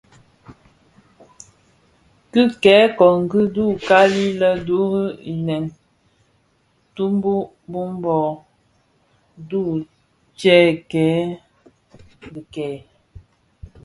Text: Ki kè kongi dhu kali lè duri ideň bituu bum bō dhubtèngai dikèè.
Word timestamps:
Ki 2.31 2.43
kè 2.63 2.77
kongi 2.97 3.41
dhu 3.55 3.65
kali 3.87 4.25
lè 4.39 4.51
duri 4.67 5.05
ideň 5.33 5.63
bituu 6.85 7.33
bum 7.71 7.89
bō 8.03 8.17
dhubtèngai 9.49 11.27
dikèè. 12.33 12.73